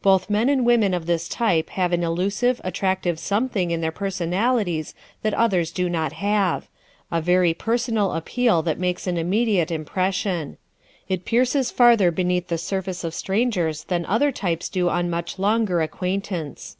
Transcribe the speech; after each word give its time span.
Both 0.00 0.30
men 0.30 0.48
and 0.48 0.64
women 0.64 0.94
of 0.94 1.06
this 1.06 1.26
type 1.28 1.70
have 1.70 1.92
an 1.92 2.04
elusive, 2.04 2.60
attractive 2.62 3.18
something 3.18 3.72
in 3.72 3.80
their 3.80 3.90
personalities 3.90 4.94
that 5.22 5.34
others 5.34 5.72
do 5.72 5.90
not 5.90 6.12
have 6.12 6.68
a 7.10 7.20
very 7.20 7.52
personal 7.52 8.12
appeal 8.12 8.62
that 8.62 8.78
makes 8.78 9.08
an 9.08 9.16
immediate 9.18 9.72
impression. 9.72 10.56
It 11.08 11.24
pierces 11.24 11.72
farther 11.72 12.12
beneath 12.12 12.46
the 12.46 12.58
surface 12.58 13.02
of 13.02 13.12
strangers 13.12 13.82
than 13.82 14.06
other 14.06 14.30
types 14.30 14.68
do 14.68 14.88
on 14.88 15.10
much 15.10 15.36
longer 15.36 15.80
acquaintance. 15.82 16.76